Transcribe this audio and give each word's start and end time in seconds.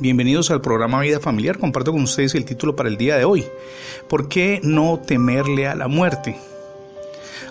Bienvenidos 0.00 0.50
al 0.50 0.60
programa 0.60 1.00
Vida 1.00 1.20
Familiar. 1.20 1.58
Comparto 1.58 1.92
con 1.92 2.02
ustedes 2.02 2.34
el 2.34 2.44
título 2.44 2.74
para 2.74 2.88
el 2.88 2.96
día 2.96 3.16
de 3.16 3.24
hoy. 3.24 3.44
¿Por 4.08 4.28
qué 4.28 4.60
no 4.62 4.98
temerle 4.98 5.68
a 5.68 5.74
la 5.74 5.86
muerte? 5.86 6.36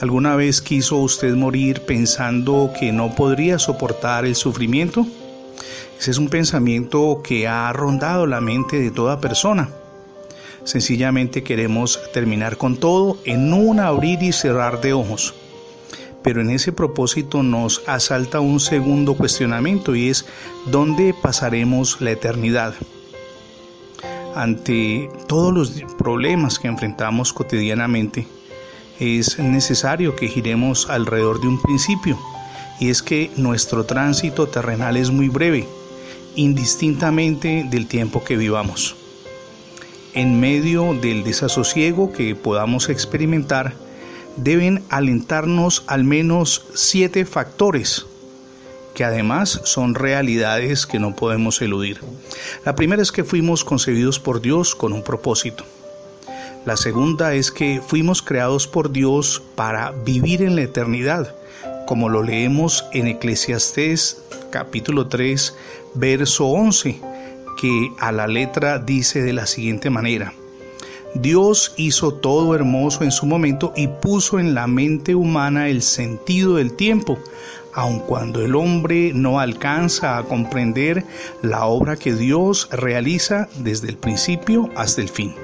¿Alguna 0.00 0.36
vez 0.36 0.60
quiso 0.60 0.96
usted 0.96 1.34
morir 1.34 1.80
pensando 1.82 2.72
que 2.78 2.92
no 2.92 3.14
podría 3.14 3.58
soportar 3.58 4.26
el 4.26 4.34
sufrimiento? 4.34 5.06
Ese 5.98 6.10
es 6.10 6.18
un 6.18 6.28
pensamiento 6.28 7.22
que 7.24 7.48
ha 7.48 7.72
rondado 7.72 8.26
la 8.26 8.42
mente 8.42 8.78
de 8.78 8.90
toda 8.90 9.20
persona. 9.20 9.70
Sencillamente 10.64 11.42
queremos 11.42 11.98
terminar 12.12 12.58
con 12.58 12.76
todo 12.76 13.18
en 13.24 13.52
un 13.52 13.80
abrir 13.80 14.22
y 14.22 14.32
cerrar 14.32 14.80
de 14.82 14.92
ojos 14.92 15.34
pero 16.22 16.40
en 16.40 16.50
ese 16.50 16.72
propósito 16.72 17.42
nos 17.42 17.82
asalta 17.86 18.40
un 18.40 18.60
segundo 18.60 19.14
cuestionamiento 19.14 19.94
y 19.94 20.08
es 20.08 20.26
¿dónde 20.66 21.14
pasaremos 21.22 22.00
la 22.00 22.12
eternidad? 22.12 22.74
Ante 24.34 25.08
todos 25.28 25.54
los 25.54 25.94
problemas 25.96 26.58
que 26.58 26.68
enfrentamos 26.68 27.32
cotidianamente, 27.32 28.26
es 29.00 29.38
necesario 29.38 30.16
que 30.16 30.28
giremos 30.28 30.88
alrededor 30.88 31.40
de 31.40 31.48
un 31.48 31.60
principio, 31.60 32.18
y 32.80 32.90
es 32.90 33.02
que 33.02 33.30
nuestro 33.36 33.84
tránsito 33.84 34.46
terrenal 34.46 34.96
es 34.96 35.10
muy 35.10 35.28
breve, 35.28 35.66
indistintamente 36.34 37.66
del 37.70 37.86
tiempo 37.86 38.24
que 38.24 38.36
vivamos. 38.36 38.96
En 40.14 40.40
medio 40.40 40.94
del 40.94 41.24
desasosiego 41.24 42.12
que 42.12 42.34
podamos 42.34 42.88
experimentar, 42.88 43.74
deben 44.36 44.82
alentarnos 44.88 45.84
al 45.86 46.04
menos 46.04 46.66
siete 46.74 47.24
factores 47.24 48.06
que 48.96 49.04
además 49.04 49.60
son 49.64 49.94
realidades 49.94 50.86
que 50.86 50.98
no 50.98 51.14
podemos 51.14 51.60
eludir. 51.60 52.00
La 52.64 52.74
primera 52.74 53.02
es 53.02 53.12
que 53.12 53.24
fuimos 53.24 53.62
concebidos 53.62 54.18
por 54.18 54.40
Dios 54.40 54.74
con 54.74 54.94
un 54.94 55.02
propósito. 55.02 55.64
La 56.64 56.78
segunda 56.78 57.34
es 57.34 57.52
que 57.52 57.82
fuimos 57.86 58.22
creados 58.22 58.66
por 58.66 58.90
Dios 58.90 59.42
para 59.54 59.90
vivir 59.90 60.40
en 60.40 60.56
la 60.56 60.62
eternidad, 60.62 61.36
como 61.86 62.08
lo 62.08 62.22
leemos 62.22 62.86
en 62.92 63.06
Eclesiastés 63.06 64.22
capítulo 64.50 65.08
3, 65.08 65.54
verso 65.94 66.46
11, 66.46 66.98
que 67.60 67.90
a 68.00 68.12
la 68.12 68.26
letra 68.26 68.78
dice 68.78 69.22
de 69.22 69.34
la 69.34 69.46
siguiente 69.46 69.90
manera. 69.90 70.32
Dios 71.20 71.72
hizo 71.76 72.12
todo 72.12 72.54
hermoso 72.54 73.02
en 73.02 73.10
su 73.10 73.26
momento 73.26 73.72
y 73.74 73.88
puso 73.88 74.38
en 74.38 74.54
la 74.54 74.66
mente 74.66 75.14
humana 75.14 75.68
el 75.68 75.80
sentido 75.80 76.56
del 76.56 76.74
tiempo, 76.74 77.18
aun 77.72 78.00
cuando 78.00 78.44
el 78.44 78.54
hombre 78.54 79.12
no 79.14 79.40
alcanza 79.40 80.18
a 80.18 80.24
comprender 80.24 81.04
la 81.42 81.64
obra 81.64 81.96
que 81.96 82.14
Dios 82.14 82.68
realiza 82.70 83.48
desde 83.58 83.88
el 83.88 83.96
principio 83.96 84.68
hasta 84.76 85.00
el 85.00 85.08
fin. 85.08 85.34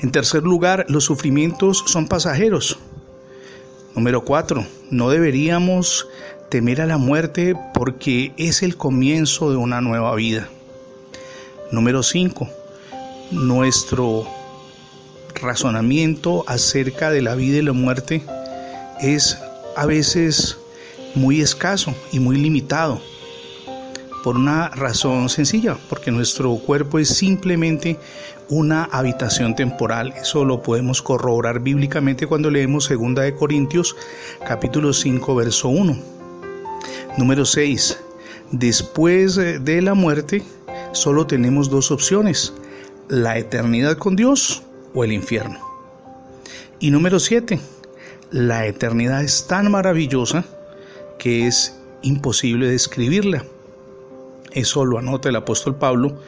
En 0.00 0.10
tercer 0.10 0.42
lugar, 0.42 0.86
los 0.88 1.04
sufrimientos 1.04 1.84
son 1.86 2.08
pasajeros. 2.08 2.78
Número 3.94 4.24
cuatro, 4.24 4.66
no 4.90 5.08
deberíamos 5.08 6.08
temer 6.50 6.80
a 6.80 6.86
la 6.86 6.98
muerte 6.98 7.54
porque 7.72 8.32
es 8.38 8.62
el 8.64 8.76
comienzo 8.76 9.50
de 9.50 9.56
una 9.56 9.80
nueva 9.80 10.14
vida. 10.16 10.48
Número 11.70 12.02
cinco, 12.02 12.48
nuestro 13.30 14.26
razonamiento 15.34 16.44
acerca 16.46 17.10
de 17.10 17.22
la 17.22 17.34
vida 17.34 17.58
y 17.58 17.62
la 17.62 17.72
muerte 17.72 18.22
es 19.00 19.38
a 19.76 19.86
veces 19.86 20.58
muy 21.14 21.40
escaso 21.40 21.94
y 22.12 22.20
muy 22.20 22.36
limitado 22.36 23.00
por 24.24 24.36
una 24.36 24.70
razón 24.70 25.28
sencilla, 25.28 25.76
porque 25.90 26.10
nuestro 26.10 26.56
cuerpo 26.56 26.98
es 26.98 27.08
simplemente 27.08 27.98
una 28.48 28.84
habitación 28.84 29.54
temporal. 29.54 30.14
Eso 30.16 30.46
lo 30.46 30.62
podemos 30.62 31.02
corroborar 31.02 31.60
bíblicamente 31.60 32.26
cuando 32.26 32.50
leemos 32.50 32.88
2 32.88 33.14
de 33.16 33.34
Corintios 33.34 33.94
capítulo 34.46 34.94
5 34.94 35.34
verso 35.34 35.68
1. 35.68 35.98
Número 37.18 37.44
6. 37.44 37.98
Después 38.50 39.36
de 39.36 39.82
la 39.82 39.92
muerte 39.92 40.42
solo 40.92 41.26
tenemos 41.26 41.68
dos 41.68 41.90
opciones, 41.90 42.54
la 43.08 43.38
eternidad 43.38 43.96
con 43.98 44.16
Dios 44.16 44.62
o 44.94 45.04
el 45.04 45.12
infierno. 45.12 45.58
Y 46.78 46.90
número 46.90 47.18
7, 47.18 47.58
la 48.30 48.66
eternidad 48.66 49.22
es 49.22 49.46
tan 49.46 49.70
maravillosa 49.70 50.44
que 51.18 51.46
es 51.46 51.78
imposible 52.02 52.68
describirla. 52.68 53.44
Eso 54.52 54.84
lo 54.84 54.98
anota 54.98 55.28
el 55.28 55.36
apóstol 55.36 55.76
Pablo 55.76 56.20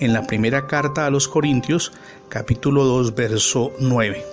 en 0.00 0.12
la 0.12 0.26
primera 0.26 0.66
carta 0.66 1.06
a 1.06 1.10
los 1.10 1.28
Corintios, 1.28 1.92
capítulo 2.28 2.84
2, 2.84 3.14
verso 3.14 3.72
9. 3.78 4.24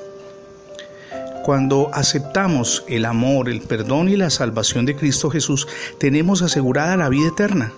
Cuando 1.44 1.90
aceptamos 1.94 2.84
el 2.88 3.06
amor, 3.06 3.50
el 3.50 3.62
perdón 3.62 4.10
y 4.10 4.16
la 4.16 4.30
salvación 4.30 4.86
de 4.86 4.96
Cristo 4.96 5.30
Jesús, 5.30 5.68
tenemos 5.98 6.42
asegurada 6.42 6.98
la 6.98 7.10
vida 7.10 7.30
eterna. 7.30 7.74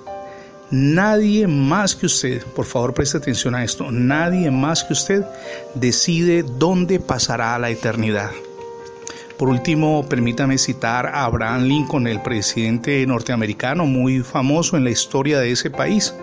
Nadie 0.75 1.45
más 1.45 1.95
que 1.95 2.07
usted, 2.07 2.41
por 2.55 2.65
favor 2.65 2.95
preste 2.95 3.19
atención 3.19 3.53
a 3.53 3.63
esto, 3.63 3.91
nadie 3.91 4.49
más 4.49 4.83
que 4.83 4.93
usted 4.93 5.23
decide 5.75 6.41
dónde 6.41 6.99
pasará 6.99 7.59
la 7.59 7.69
eternidad. 7.69 8.31
Por 9.37 9.49
último, 9.49 10.03
permítame 10.09 10.57
citar 10.57 11.05
a 11.05 11.25
Abraham 11.25 11.65
Lincoln, 11.65 12.07
el 12.07 12.23
presidente 12.23 13.05
norteamericano 13.05 13.85
muy 13.85 14.21
famoso 14.21 14.75
en 14.75 14.83
la 14.83 14.89
historia 14.89 15.39
de 15.39 15.51
ese 15.51 15.69
país, 15.69 16.15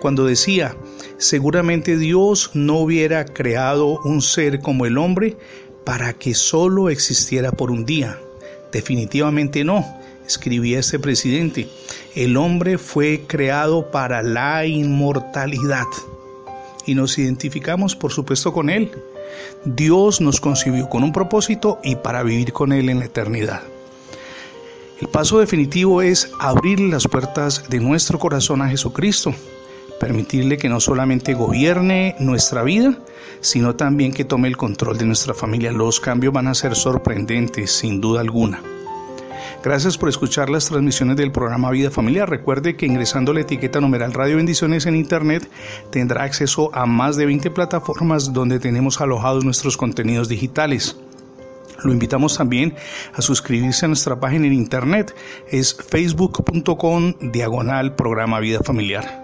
cuando 0.00 0.26
decía, 0.26 0.74
seguramente 1.18 1.96
Dios 1.96 2.50
no 2.54 2.78
hubiera 2.78 3.24
creado 3.24 4.00
un 4.00 4.20
ser 4.20 4.58
como 4.58 4.84
el 4.84 4.98
hombre 4.98 5.36
para 5.84 6.12
que 6.14 6.34
solo 6.34 6.90
existiera 6.90 7.52
por 7.52 7.70
un 7.70 7.86
día. 7.86 8.18
Definitivamente 8.72 9.62
no 9.62 10.01
escribía 10.26 10.78
este 10.78 10.98
presidente, 10.98 11.68
el 12.14 12.36
hombre 12.36 12.78
fue 12.78 13.24
creado 13.26 13.90
para 13.90 14.22
la 14.22 14.66
inmortalidad 14.66 15.86
y 16.86 16.94
nos 16.94 17.18
identificamos 17.18 17.96
por 17.96 18.12
supuesto 18.12 18.52
con 18.52 18.70
él. 18.70 18.90
Dios 19.64 20.20
nos 20.20 20.40
concibió 20.40 20.88
con 20.88 21.04
un 21.04 21.12
propósito 21.12 21.78
y 21.82 21.96
para 21.96 22.22
vivir 22.22 22.52
con 22.52 22.72
él 22.72 22.88
en 22.88 22.98
la 22.98 23.06
eternidad. 23.06 23.62
El 25.00 25.08
paso 25.08 25.40
definitivo 25.40 26.00
es 26.02 26.30
abrir 26.38 26.78
las 26.80 27.08
puertas 27.08 27.68
de 27.68 27.80
nuestro 27.80 28.18
corazón 28.18 28.62
a 28.62 28.68
Jesucristo, 28.68 29.34
permitirle 29.98 30.58
que 30.58 30.68
no 30.68 30.78
solamente 30.80 31.34
gobierne 31.34 32.14
nuestra 32.20 32.62
vida, 32.62 32.96
sino 33.40 33.74
también 33.74 34.12
que 34.12 34.24
tome 34.24 34.46
el 34.48 34.56
control 34.56 34.98
de 34.98 35.06
nuestra 35.06 35.34
familia. 35.34 35.72
Los 35.72 35.98
cambios 35.98 36.32
van 36.32 36.46
a 36.46 36.54
ser 36.54 36.76
sorprendentes, 36.76 37.72
sin 37.72 38.00
duda 38.00 38.20
alguna. 38.20 38.62
Gracias 39.62 39.98
por 39.98 40.08
escuchar 40.08 40.50
las 40.50 40.66
transmisiones 40.66 41.16
del 41.16 41.32
programa 41.32 41.70
Vida 41.70 41.90
Familiar. 41.90 42.28
Recuerde 42.28 42.76
que 42.76 42.86
ingresando 42.86 43.32
la 43.32 43.40
etiqueta 43.40 43.80
numeral 43.80 44.12
Radio 44.12 44.36
Bendiciones 44.36 44.86
en 44.86 44.96
Internet 44.96 45.48
tendrá 45.90 46.24
acceso 46.24 46.70
a 46.74 46.86
más 46.86 47.16
de 47.16 47.26
20 47.26 47.50
plataformas 47.50 48.32
donde 48.32 48.58
tenemos 48.58 49.00
alojados 49.00 49.44
nuestros 49.44 49.76
contenidos 49.76 50.28
digitales. 50.28 50.96
Lo 51.84 51.92
invitamos 51.92 52.36
también 52.36 52.74
a 53.14 53.22
suscribirse 53.22 53.84
a 53.84 53.88
nuestra 53.88 54.18
página 54.18 54.46
en 54.46 54.52
internet. 54.52 55.14
Es 55.50 55.74
facebook.com 55.74 57.14
diagonal 57.32 57.94
programa 57.94 58.40
Vida 58.40 58.60
Familiar. 58.64 59.22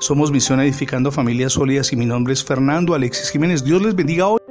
Somos 0.00 0.30
Misión 0.30 0.60
Edificando 0.60 1.12
Familias 1.12 1.52
Sólidas 1.52 1.92
y 1.92 1.96
mi 1.96 2.06
nombre 2.06 2.32
es 2.32 2.44
Fernando 2.44 2.94
Alexis 2.94 3.30
Jiménez. 3.30 3.64
Dios 3.64 3.80
les 3.82 3.94
bendiga 3.94 4.26
hoy. 4.26 4.43